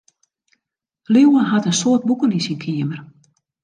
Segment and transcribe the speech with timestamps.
[1.13, 2.99] Liuwe hat in soad boeken yn syn keamer.